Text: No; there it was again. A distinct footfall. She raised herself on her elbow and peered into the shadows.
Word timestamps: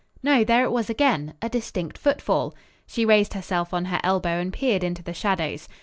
No; 0.23 0.43
there 0.43 0.63
it 0.63 0.71
was 0.71 0.89
again. 0.89 1.35
A 1.43 1.47
distinct 1.49 1.95
footfall. 1.95 2.55
She 2.87 3.05
raised 3.05 3.35
herself 3.35 3.71
on 3.71 3.85
her 3.85 3.99
elbow 4.03 4.39
and 4.39 4.51
peered 4.51 4.83
into 4.83 5.03
the 5.03 5.13
shadows. 5.13 5.67